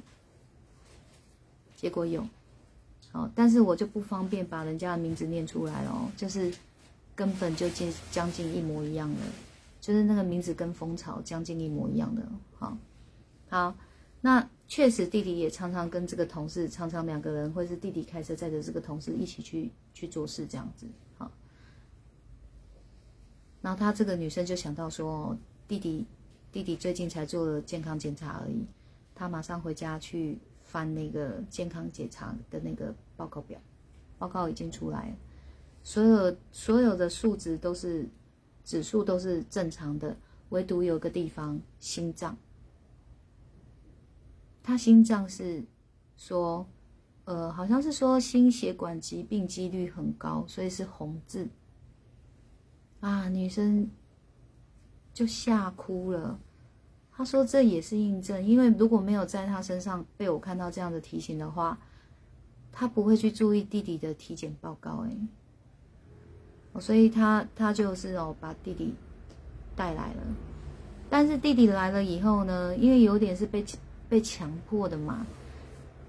[1.76, 2.26] 结果有。
[3.12, 6.52] 哦，但是我就不方便把人家的名字念出来哦，就是
[7.16, 9.20] 根本就近将近一模一样的，
[9.80, 12.22] 就是那个名字跟蜂巢将近一模一样的。
[12.56, 12.78] 好，
[13.48, 13.74] 好，
[14.20, 20.86] 那确实弟弟也常常跟这个同事，常常两个人或是弟弟开车载着这个同事一起去去做事这样子。
[21.18, 21.28] 好，
[23.60, 26.06] 然后他这个女生就想到说，弟弟
[26.52, 28.64] 弟弟最近才做了健康检查而已，
[29.16, 30.38] 他马上回家去。
[30.70, 33.60] 翻那个健康检查的那个报告表，
[34.20, 35.12] 报告已经出来，
[35.82, 38.08] 所有所有的数值都是
[38.62, 40.16] 指数都是正常的，
[40.50, 42.36] 唯独有个地方心脏，
[44.62, 45.64] 他心脏是
[46.16, 46.64] 说，
[47.24, 51.48] 呃，好像是说心血管疾病几率很高，所以是红字，
[53.00, 53.90] 啊，女生
[55.12, 56.38] 就吓哭了。
[57.20, 61.76] 他说：“这也是印证，因为如果没有在他身上被我看到这样的提醒的话，
[62.72, 65.04] 他不会去注意弟弟的体检报告。
[65.04, 68.94] 哎，所以他他就是哦把弟弟
[69.76, 70.22] 带来了。
[71.10, 73.62] 但是弟弟来了以后呢，因为有点是被
[74.08, 75.26] 被强迫的嘛。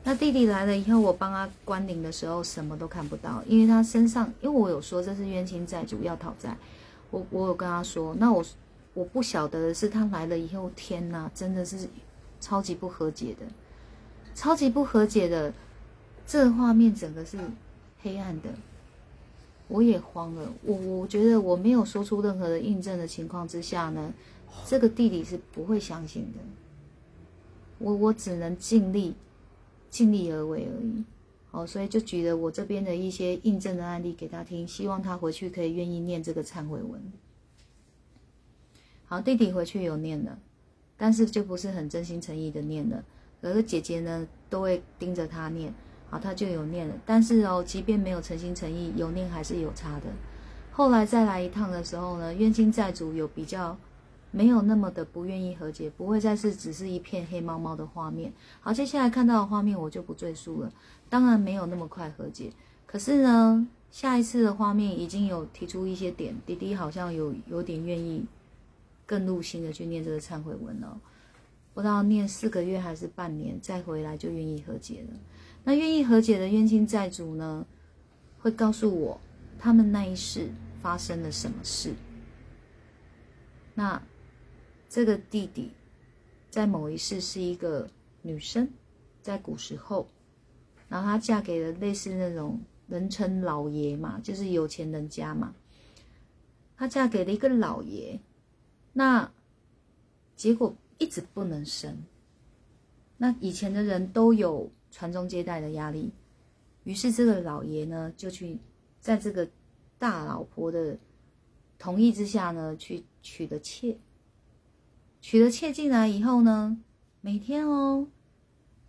[0.05, 6.55] 那弟弟来了以后，我帮他关灵的时候什么都看不到，因为他身上，因为我有说这是冤亲债主要讨债，
[7.09, 8.41] 我我有跟他说，那我。”
[8.93, 11.87] 我不晓得的是，他来了以后，天哪，真的是
[12.39, 13.45] 超级不和解的，
[14.35, 15.53] 超级不和解的，
[16.25, 17.37] 这画面整个是
[18.01, 18.49] 黑暗的，
[19.67, 20.51] 我也慌了。
[20.63, 24.13] 我我觉得我没有说出任何的印证的情况之下呢，
[24.65, 26.39] 这个弟弟是不会相信的。
[27.77, 29.15] 我我只能尽力
[29.89, 31.03] 尽力而为而已。
[31.49, 37.01] 好，所以就举了我这边的一些印证的案例给他听，希望他回去可以愿意念这个忏悔文。
[39.11, 40.39] 好，弟弟回去有念了，
[40.95, 43.03] 但是就不是很真心诚意的念了。
[43.41, 45.73] 可是姐姐呢，都会盯着他念，
[46.09, 46.95] 好，他就有念了。
[47.05, 50.05] 但是哦，即便没有诚心诚意，有念还是有差的。
[50.71, 53.77] 后来再来一趟的时候呢，冤亲债主有比较
[54.31, 58.31] 没有那么的不愿意和解，不会再是只是一片黑猫猫的画面。
[58.61, 60.71] 好，接下来看到的画面我就不赘述了。
[61.09, 62.53] 当然没有那么快和解，
[62.85, 68.25] 可是呢，下一次的画面已经有提出一些点，弟弟好像有有点愿意。
[69.11, 71.01] 更入心的去念这个忏悔文了，
[71.73, 75.19] 不知道念四个月还是半年，再回来就愿意和解了。
[75.65, 77.67] 那愿意和解的冤亲债主呢，
[78.39, 79.19] 会告诉我
[79.59, 80.49] 他们那一世
[80.81, 81.93] 发生了什么事。
[83.73, 84.01] 那
[84.87, 85.71] 这个弟弟
[86.49, 87.89] 在某一世是一个
[88.21, 88.69] 女生，
[89.21, 90.07] 在古时候，
[90.87, 95.53] 然后她嫁给了类似那种人称老爷嘛，就是有钱人家嘛，
[96.77, 98.17] 她嫁给了一个老爷。
[98.93, 99.31] 那
[100.35, 101.97] 结果一直不能生。
[103.17, 106.11] 那以前的人都有传宗接代的压力，
[106.83, 108.57] 于是这个老爷呢，就去
[108.99, 109.47] 在这个
[109.99, 110.97] 大老婆的
[111.77, 113.97] 同意之下呢，去娶了妾。
[115.21, 116.81] 娶了妾进来以后呢，
[117.21, 118.07] 每天哦，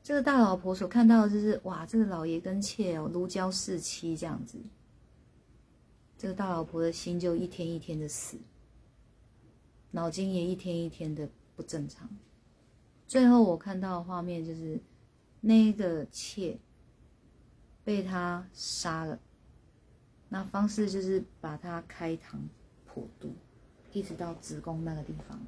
[0.02, 4.58] 这个大老婆所看到的就是哇，这个老爷跟妾哦如胶似漆这样子。
[6.16, 8.38] 这个大老婆的心就一天一天的死，
[9.92, 12.08] 脑筋也一天一天的不正常。
[13.06, 14.80] 最后我看到的画面就是
[15.40, 16.58] 那个妾
[17.84, 19.18] 被他杀了，
[20.28, 22.36] 那方式就是把他开膛
[22.86, 23.34] 破肚，
[23.92, 25.38] 一直到子宫那个地方，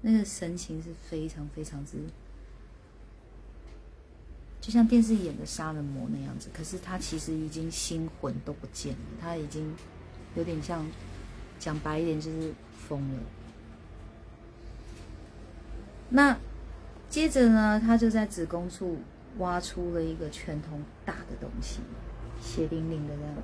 [0.00, 1.98] 那个神情是非常非常之，
[4.60, 6.48] 就像电视演的杀人魔那样子。
[6.54, 9.70] 可是他其实已经心魂都不见了，他已经
[10.34, 10.86] 有点像
[11.58, 13.22] 讲白一点就是疯了。
[16.10, 16.36] 那
[17.08, 18.98] 接着呢，他就在子宫处
[19.38, 21.80] 挖出了一个拳头大的东西，
[22.40, 23.34] 血淋淋的这样，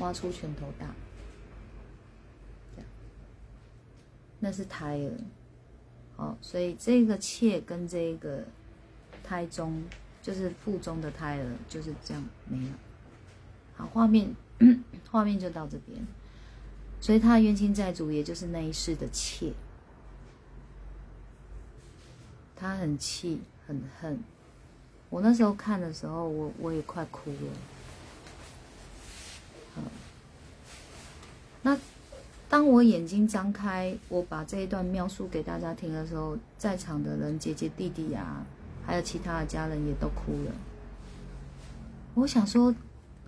[0.00, 0.92] 挖出拳头大，
[2.74, 2.90] 这样，
[4.40, 5.12] 那是胎儿。
[6.16, 8.44] 好，所以这个妾跟这个
[9.22, 9.82] 胎中，
[10.22, 12.74] 就是腹中的胎儿，就是这样没了。
[13.74, 14.34] 好，画面
[15.10, 16.04] 画面就到这边，
[17.00, 19.52] 所以他的冤亲债主也就是那一世的妾。
[22.56, 24.18] 他很气，很恨。
[25.10, 27.36] 我那时候看的时候，我我也快哭了。
[29.76, 29.82] 嗯，
[31.62, 31.78] 那
[32.48, 38.44] 当我眼睛张开，我把这一段描述给大家听的时候，在场的人，姐姐、弟弟啊，
[38.84, 40.52] 还有其他的家人也都哭了。
[42.14, 42.74] 我想说，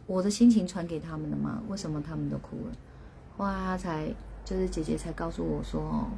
[0.06, 1.62] 我的心情传给他们了吗？
[1.68, 2.72] 为什么他们都哭了？
[3.36, 4.08] 后来他才，
[4.44, 6.08] 就是姐姐才告诉我说，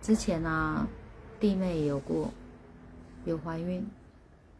[0.00, 0.86] 之前啊。
[1.42, 2.30] 弟妹也有过，
[3.24, 3.84] 有怀孕，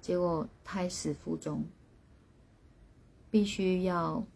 [0.01, 1.65] 结果胎死腹中，
[3.31, 4.27] 必须要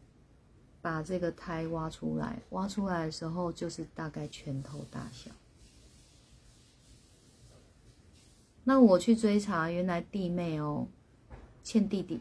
[0.81, 2.39] 把这个胎挖出来。
[2.51, 5.33] 挖出来的时候，就是大概拳头大小。
[8.63, 10.87] 那我去追查，原来弟妹哦
[11.65, 12.21] 欠弟弟，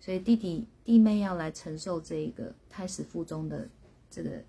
[0.00, 3.68] 所以弟弟弟妹要来承受这个胎死腹中的
[4.10, 4.42] 这个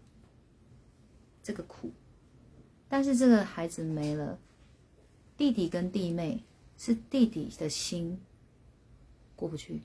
[1.43, 1.91] 这个苦，
[2.87, 4.39] 但是这个孩子没了。
[5.41, 6.43] 弟弟跟弟妹
[6.77, 8.21] 是弟弟的心
[9.35, 9.81] 过不去，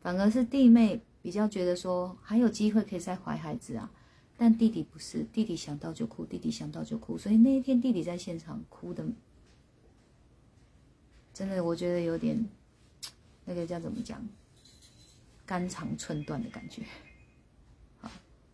[0.00, 3.90] 反而是弟妹比较觉得说还有机会可以再怀孩子啊，
[4.36, 9.04] 但弟弟不是，弟弟想到就哭，弟弟想到就哭，所以那一天弟弟在现场哭的，
[11.32, 12.48] 真的我觉得有点
[13.44, 14.24] 那个叫怎么讲，
[15.44, 16.84] 肝肠寸断的感觉，
[17.98, 18.08] 好，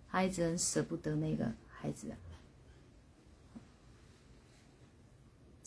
[0.08, 2.16] 他一直很舍不得那个孩子啊。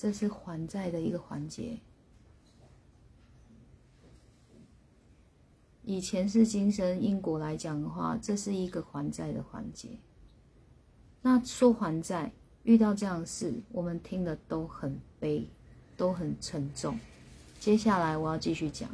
[0.04, 1.78] 这是还债的一个环节。
[5.84, 9.88] 以前是今生因果来讲的话，这是一个还债的环节。
[11.22, 15.48] 那说还债，遇到这样的事，我们听的都很悲，
[15.96, 17.00] 都很沉重。
[17.58, 18.90] 接下来我要继续讲。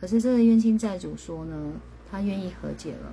[0.00, 1.74] 可是这个冤亲债主说呢，
[2.10, 3.12] 他愿意和解了。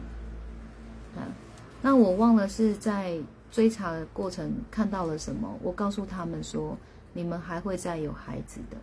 [1.83, 3.19] 那我忘了是在
[3.51, 5.55] 追查的过程看到了什么。
[5.61, 6.75] 我告诉他们说。
[7.13, 8.77] 你们还会再有孩子的，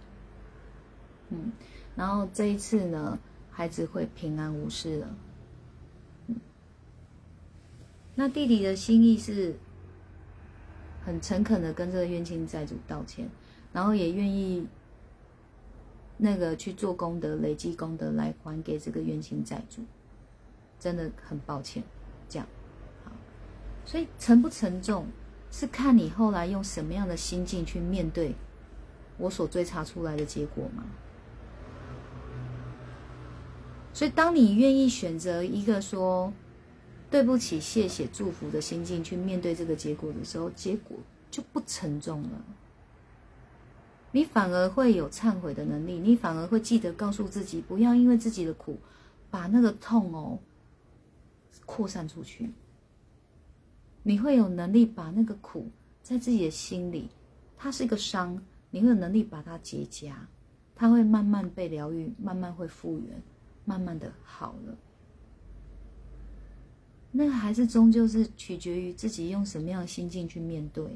[1.31, 1.51] 嗯，
[1.97, 3.19] 然后这一次呢，
[3.51, 5.15] 孩子会平安无事了。
[6.27, 6.37] 嗯，
[8.15, 9.57] 那弟弟的心意是
[11.05, 13.29] 很诚恳的跟这个冤亲债主道歉，
[13.73, 14.67] 然后也愿意
[16.19, 19.83] 那个去做功德、累积功德来还给这个冤亲债主，
[20.79, 21.83] 真的很抱歉，
[22.29, 22.47] 这样，
[23.87, 25.07] 所以沉不沉重？
[25.51, 28.35] 是看你后来用什么样的心境去面对
[29.17, 30.85] 我所追查出来的结果吗？
[33.93, 36.33] 所以，当你愿意选择一个说
[37.11, 40.97] 对不起、谢谢、祝福的心境去面对这个结果的时候，结果
[41.31, 42.45] 就不沉重了。
[44.13, 48.79] 你反而会有忏悔的能力，你反而会记得告诉自己，不要因为自己的苦，
[49.31, 50.39] 把那个痛哦
[51.67, 52.51] 扩散出去。
[54.03, 55.69] 你会有能力把那个苦
[56.03, 57.09] 在自己的心里，
[57.57, 58.41] 它是一个伤，
[58.71, 60.13] 你会有能力把它结痂，
[60.75, 63.23] 它会慢慢被疗愈，慢慢会复原，
[63.67, 64.79] 慢慢的好了。
[67.11, 70.87] 那个还是终究是取决于自己用什么样的心境去面对。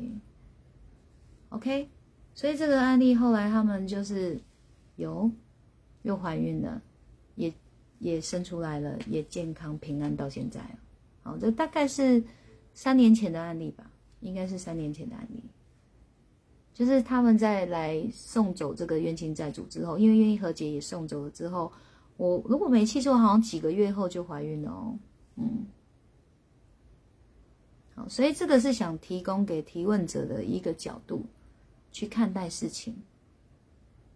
[1.51, 1.91] OK，
[2.35, 4.41] 所以这个案例后来他们就是
[4.97, 5.31] 有
[6.03, 6.81] 又怀孕了，
[7.35, 7.53] 也
[7.99, 10.79] 也生出来了，也健康平安到现在了。
[11.25, 12.23] 好，这大概是。
[12.75, 15.43] 三年前的案例吧，应该是三年前的案例，
[16.73, 21.71] 就是他们在来送走这个冤亲债主之后，因为愿意和解也送走了之后，
[22.17, 24.99] 我如果没记错，好像几个月后就怀孕了哦。
[25.37, 25.67] 嗯，
[27.95, 31.27] 好，所以这个是想提供给提问者的一个角度
[31.91, 32.97] 去看待事情。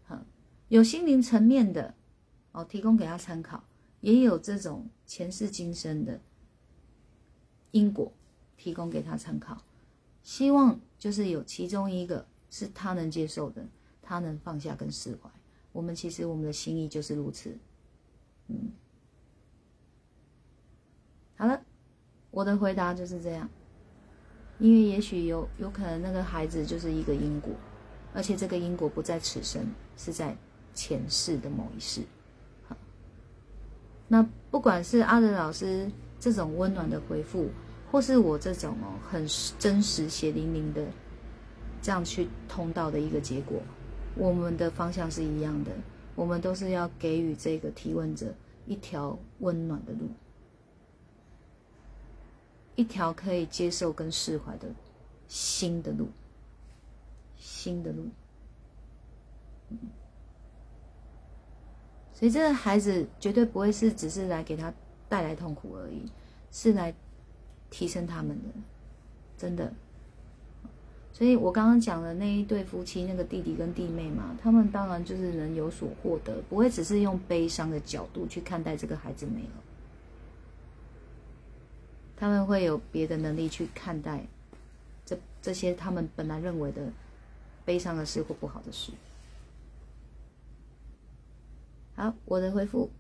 [0.04, 0.18] 好，
[0.68, 1.94] 有心灵层面的
[2.52, 3.62] 哦，提供给他参考，
[4.00, 6.20] 也有这种前世今生的
[7.70, 8.12] 因果
[8.56, 9.56] 提供给他参考。
[10.22, 13.64] 希望就是有其中一个是他能接受的，
[14.02, 15.30] 他能放下跟释怀。
[15.72, 17.56] 我们其实我们的心意就是如此。
[18.48, 18.72] 嗯，
[21.36, 21.62] 好了，
[22.32, 23.48] 我的回答就是这样。
[24.58, 27.52] 因为也许有有可能那个孩子就是一个因果，
[28.12, 29.64] 而且这个因果不在此生，
[29.96, 30.36] 是在
[30.74, 32.02] 前世的某一世。
[32.66, 32.76] 好，
[34.08, 35.88] 那不管是阿德老师
[36.18, 37.48] 这种温暖的回复。
[37.90, 39.26] 或是我这种哦，很
[39.58, 40.84] 真实、血淋淋的
[41.80, 43.58] 这样去通道的一个结果，
[44.16, 45.70] 我们的方向是一样的，
[46.14, 48.34] 我们都是要给予这个提问者
[48.66, 50.10] 一条温暖的路，
[52.74, 54.68] 一条可以接受跟释怀的
[55.28, 56.08] 新的路，
[57.36, 58.08] 新的路。
[62.12, 64.74] 所以这个孩子绝对不会是只是来给他
[65.08, 66.10] 带来痛苦而已，
[66.50, 66.92] 是来。
[67.70, 68.48] 提升他们的，
[69.36, 69.72] 真的。
[71.12, 79.62] 所以我刚刚讲的那一对夫妻，那个弟弟跟弟妹嘛，他们当然就是能有所获得，不会只是用悲伤的角度去看待这个孩子没了。
[82.16, 84.26] 他们会有别的能力去看待
[85.04, 86.92] 这这些他们本来认为的
[87.64, 88.92] 悲伤的事或不好的事。
[91.94, 92.90] 好，我的回复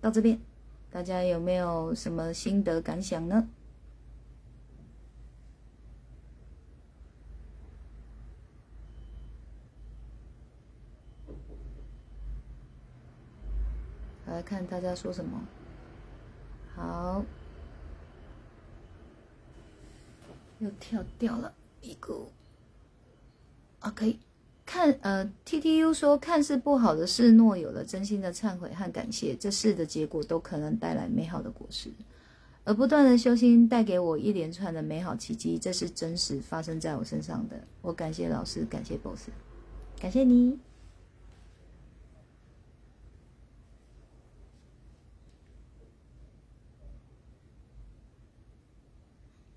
[0.00, 0.40] 到这边。
[0.96, 3.46] 大家有没有什么心得感想呢？
[14.24, 15.38] 来看大家说什么。
[16.74, 17.22] 好，
[20.60, 22.26] 又跳掉了一个。
[23.80, 24.18] OK。
[24.66, 31.88] 看，呃，T T U 说，看似不好的事，若有了真心的忏悔和感谢，这事的结果都可能带来美好的果实。
[32.64, 37.62] 而不断的修心带给我一连串的美好奇迹，这是真实发生在我身上的。
[37.80, 39.28] 我感谢老师，感谢 Boss，
[40.00, 40.58] 感谢你。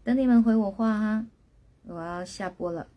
[0.03, 1.25] 等你们回我话哈，
[1.87, 2.87] 我要下播了。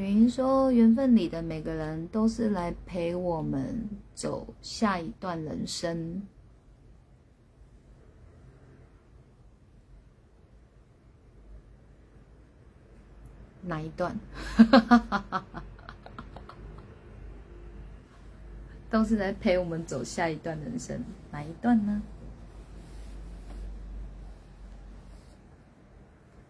[0.00, 6.22] 群说：“缘分里的每个人都是来陪我们走下一段人生。
[13.62, 14.16] 哪一段？
[18.88, 21.02] 都是来陪我们走下一段人生。
[21.32, 22.00] 哪一段呢？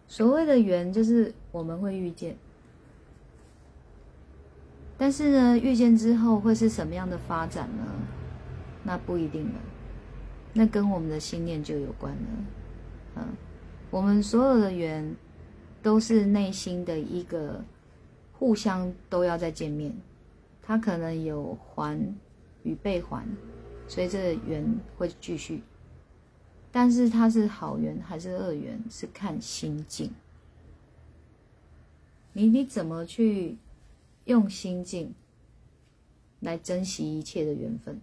[0.07, 2.37] 所谓的缘，就是我们会遇见。”
[5.01, 7.85] 但是呢，遇见之后会是什么样的发展呢？
[8.83, 9.59] 那不一定了，
[10.51, 12.19] 那跟我们的信念就有关了。
[13.15, 13.23] 嗯，
[13.89, 15.15] 我们所有的缘
[15.81, 17.63] 都是内心的一个
[18.33, 19.95] 互相都要再见面，
[20.61, 21.97] 它可能有还
[22.63, 23.25] 与被还，
[23.87, 24.65] 所以这缘
[24.97, 25.63] 会继续。
[26.71, 30.11] 但是它是好缘还是恶缘，是看心境。
[32.33, 33.57] 你你怎么去？
[34.29, 35.15] 用心境
[36.39, 37.99] 来珍惜一切的缘分。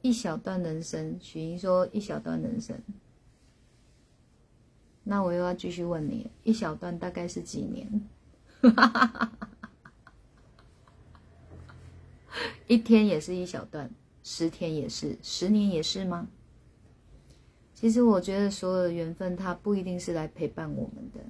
[0.00, 2.80] 一小段人生，许英说一小段人生，
[5.04, 8.08] 那我又要继续问你，一小段大概是几年？
[12.66, 13.90] 一天也是一小段。
[14.22, 16.28] 十天也是，十年也是吗？
[17.74, 21.20] 其实我觉得所有的缘分，它不一定是来陪伴我们的。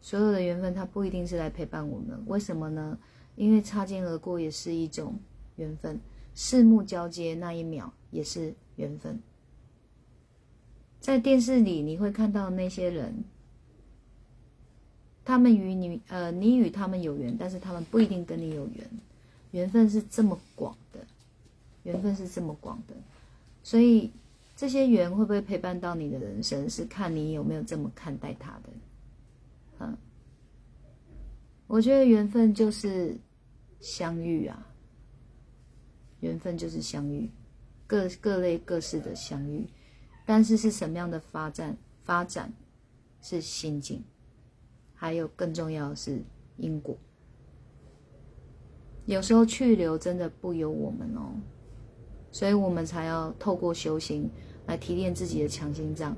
[0.00, 2.22] 所有的缘分，它不一定是来陪伴我们。
[2.26, 2.98] 为什么呢？
[3.34, 5.18] 因为擦肩而过也是一种
[5.56, 5.98] 缘分，
[6.34, 9.20] 四目交接那一秒也是缘分。
[11.00, 13.24] 在电视里你会看到那些人，
[15.24, 18.90] 他们与你呃，你与他们有缘，但是他们不一定跟你有缘，
[19.52, 20.76] 缘分是这么广，
[21.84, 22.94] 缘分是这么广的，
[23.62, 24.10] 所以
[24.56, 28.70] 这些缘会不会陪伴到你的人生，是看你有没有这么看待他的。
[29.80, 29.96] 嗯，
[31.66, 33.16] 我觉得缘分就是
[33.80, 34.66] 相遇啊，
[36.20, 37.30] 缘分就是相遇，
[37.86, 39.66] 各各类各式的相遇，
[40.24, 41.76] 但是是什么样的发展？
[42.04, 42.52] 发展
[43.20, 44.02] 是心境。
[44.94, 46.22] 还有更重要的是
[46.58, 46.96] 因果，
[49.04, 51.34] 有时候去留真的不由我们哦，
[52.32, 54.28] 所以我们才要透过修行
[54.66, 56.16] 来提炼自己的强心脏，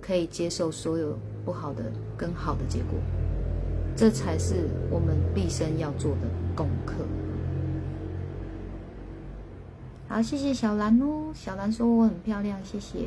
[0.00, 2.98] 可以接受所有不好的跟好的结果，
[3.96, 6.94] 这才是我们毕生要做的功课。
[10.06, 12.98] 好，谢谢小兰哦，小兰说我很漂亮，谢谢。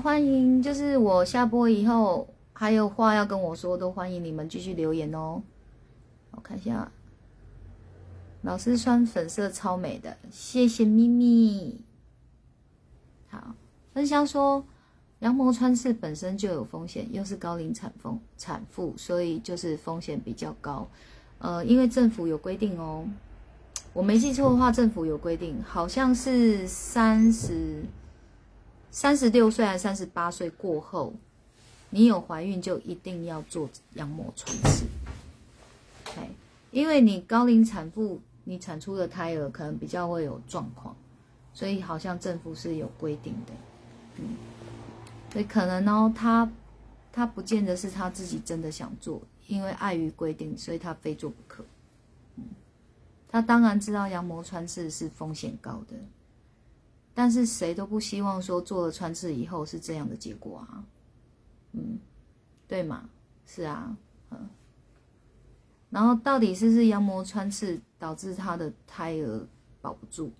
[0.00, 0.62] 欢迎！
[0.62, 5.42] 就是我下播以后还有话要跟我说，都欢迎你们继续留言哦。
[6.32, 6.90] 我看一下，
[8.42, 11.80] 老师穿粉色超美的，谢谢咪咪。
[13.28, 13.54] 好，
[13.92, 14.64] 分享说
[15.20, 20.88] 羊膜穿刺本身就有风险，又是高龄产妇产妇，所以就是风险比较高。
[21.38, 23.06] 呃，因为政府有规定哦，
[23.92, 27.82] 我没记错的话，政府有规定，好像是三十。
[28.90, 31.12] 三十六岁还是三十八岁过后，
[31.90, 34.86] 你有怀孕就一定要做羊膜穿刺。
[36.16, 36.28] 哎，
[36.70, 40.96] 因为你高龄产妇，你产出的胎儿可能比较会有状况，
[41.52, 43.52] 所以好像政府是有规定的。
[44.16, 44.36] 嗯，
[45.30, 46.50] 所以可能呢，他
[47.12, 51.62] 他不见得是他自己真的想做，因为碍于规定，所以他非做不可。
[52.36, 52.44] 嗯，
[53.28, 55.96] 他当然知道羊膜穿刺是风险高的。
[57.18, 60.84] 但是谁都不希望说做了穿刺以后是这样的结果啊，
[61.72, 61.98] 嗯，
[62.68, 63.08] 对吗？
[63.46, 63.96] 是啊，
[64.30, 64.50] 嗯，
[65.88, 69.46] 然后到底是不是羊膜穿刺导致他的胎儿
[69.80, 70.30] 保不住？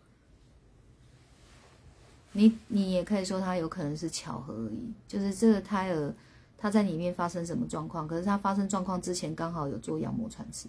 [2.33, 6.15] 你你也可以说他有可能是巧合而已，就是这个胎儿
[6.59, 10.69] 他在里面发生什么状况，可是他发生状况之前刚好有做羊膜穿刺，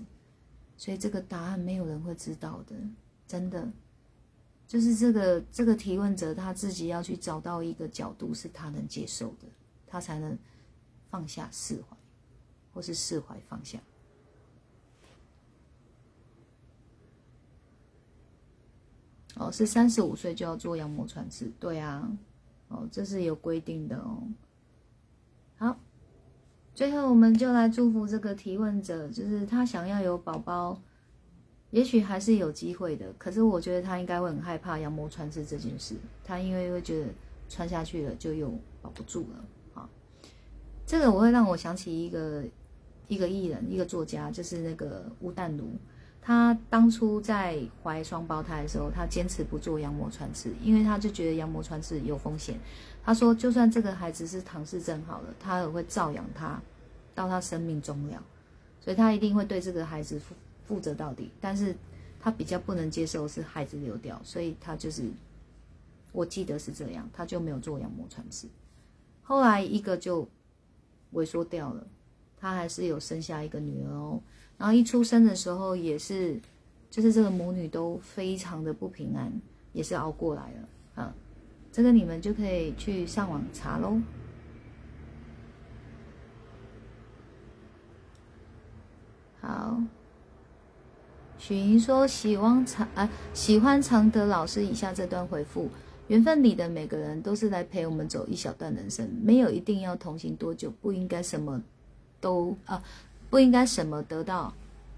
[0.77, 2.73] 所以这个答案没有人会知道的，
[3.27, 3.67] 真的。
[4.67, 9.47] 就是这个这个提问者他自己要去找到一个角度是他能接受的，
[9.87, 10.37] 他才能
[11.09, 11.95] 放下释怀，
[12.73, 13.79] 或是释怀放下。
[19.35, 22.11] 哦，是三十五岁就要做羊膜穿刺，对啊，
[22.67, 24.23] 哦，这是有规定的哦。
[25.57, 25.79] 好，
[26.73, 30.81] 最后我们就来祝福这个提问者，就是他想要有宝宝。
[31.71, 35.95] 也许还是有机会的，可是我觉得他应该会很害怕羊膜穿刺这件事。
[36.23, 37.07] 他因为会觉得
[37.49, 38.51] 穿下去了就又
[38.81, 39.81] 保不住了。
[39.81, 39.89] 啊，
[40.85, 42.43] 这个我会让我想起一个
[43.07, 45.65] 一个艺人，一个作家，就是那个吴淡如。
[46.21, 52.57] 他当初在怀双胞胎的时候，他坚持不做羊膜穿刺，因为他就觉得羊膜穿刺有风险。
[53.03, 56.61] 他说，就算这个孩子是唐氏症好了，他也会照养他
[57.15, 58.21] 到他生命终了，
[58.81, 60.35] 所以他一定会对这个孩子负。
[60.67, 61.73] 负责到底，但是
[62.19, 65.09] 他比较不能接受是孩子流掉，所以他就是，
[66.11, 68.47] 我记得是这样，他就没有做羊膜穿刺。
[69.23, 70.27] 后来一个就
[71.13, 71.87] 萎缩掉了，
[72.37, 74.21] 他还是有生下一个女儿哦。
[74.57, 76.37] 然后一出生的时候也是，
[76.89, 79.31] 就是这个母女都非常的不平安，
[79.71, 81.15] 也是熬过来了啊。
[81.71, 84.01] 这个你们就可以去上网查喽。
[89.39, 89.81] 好。
[91.39, 95.69] 许莹说：“喜欢常啊，喜欢常德老师以下这段回复：
[96.07, 101.61] 缘分里的每个人都是来陪我们走一小段人生，没有一定要同行多久，不应该什么
[102.19, 102.81] 都啊，
[103.29, 104.53] 不应该什么得到，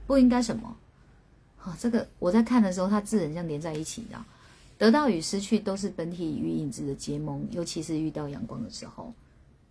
[0.08, 0.76] 不应该什么。
[1.58, 4.18] 好，这个我在看的时候，它字很像连在一起的。
[4.78, 9.14] 得到与失去都是本体与影子的结盟，尤其是遇到阳光的时候。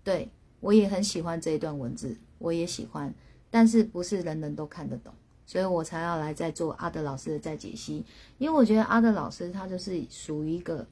[0.05, 0.29] 对
[0.61, 3.13] 我也很喜欢这一段文字，我也喜欢，
[3.51, 5.13] 但是不是人人都看得懂。”
[5.49, 8.05] 所以我才要来再做阿德老师的再解析，
[8.37, 10.87] 因为我觉得阿德老师他就是属于一个，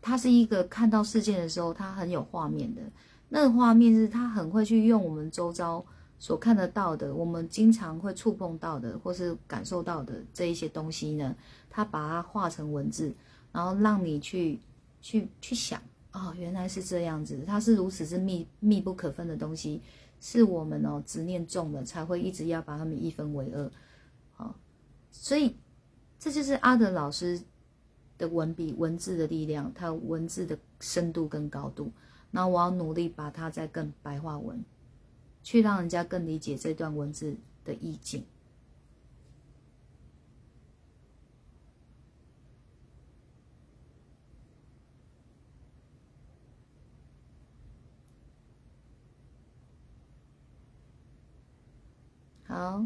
[0.00, 2.82] 他是一个看到事件的时候他很有画面的，
[3.28, 5.84] 那个画面是他很会去用我们周遭
[6.16, 11.34] 所看得到的，我们经常会触碰到的或是感受到的这一些东西呢，
[11.68, 13.12] 他把它化成文字，
[13.50, 14.60] 然后让你去
[15.02, 19.82] 去去想哦，原来是这样子，它是如此之密密不可分的东西，
[20.28, 23.70] 是我们哦执念重了，才会一直要把他们一分为二。
[24.32, 24.56] 好，
[25.12, 25.56] 所以
[26.18, 27.40] 这就是阿德老师
[28.18, 31.92] 的文笔文字的力量，他文字的深度跟高度。
[32.32, 34.64] 那我要努力把它再更白话文，
[35.44, 38.24] 去让人家更理解这段文字的意境。
[52.56, 52.82] 好，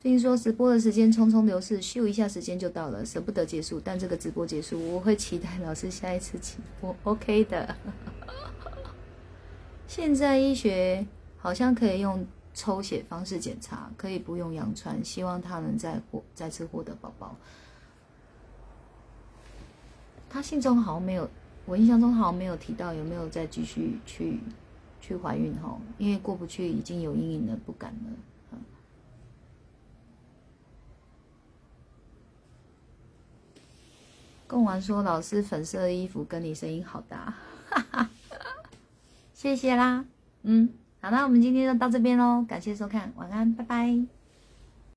[0.00, 3.78] 听说直播的时间匆匆流逝，咻一下时间就到了，舍不得结束。
[3.78, 7.76] 但这个直播结束，我会期待老师下一次直播， OK 的。
[9.86, 11.06] 现在医学
[11.36, 17.36] 好像可以用抽血方式检查，可以不用羊穿，希望他能再获再次获得宝宝。
[20.30, 21.28] 他信中好像没有，
[21.66, 24.40] 我印象中好像没有提到有没有再继续去。
[25.12, 28.10] 去怀孕哈，因为过不去已经有阴影了，不敢了。
[34.46, 37.34] 贡丸说：“老师粉色衣服跟你声音好搭。
[39.32, 40.04] ”谢谢啦，
[40.42, 40.68] 嗯，
[41.00, 44.21] 好啦，我们今天就到这边喽，感谢收看，晚安，拜拜。